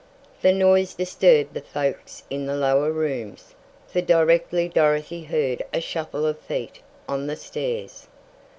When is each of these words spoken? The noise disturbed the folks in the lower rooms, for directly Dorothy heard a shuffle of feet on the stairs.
The 0.41 0.51
noise 0.51 0.95
disturbed 0.95 1.53
the 1.53 1.61
folks 1.61 2.23
in 2.31 2.47
the 2.47 2.55
lower 2.55 2.91
rooms, 2.91 3.53
for 3.87 4.01
directly 4.01 4.67
Dorothy 4.67 5.25
heard 5.25 5.61
a 5.71 5.79
shuffle 5.79 6.25
of 6.25 6.39
feet 6.39 6.79
on 7.07 7.27
the 7.27 7.35
stairs. 7.35 8.07